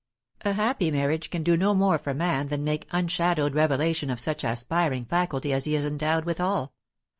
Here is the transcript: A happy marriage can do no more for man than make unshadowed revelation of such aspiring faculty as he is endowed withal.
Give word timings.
A 0.43 0.53
happy 0.53 0.89
marriage 0.89 1.29
can 1.29 1.43
do 1.43 1.55
no 1.55 1.75
more 1.75 1.99
for 1.99 2.15
man 2.15 2.47
than 2.47 2.63
make 2.63 2.87
unshadowed 2.89 3.53
revelation 3.53 4.09
of 4.09 4.19
such 4.19 4.43
aspiring 4.43 5.05
faculty 5.05 5.53
as 5.53 5.65
he 5.65 5.75
is 5.75 5.85
endowed 5.85 6.25
withal. 6.25 6.73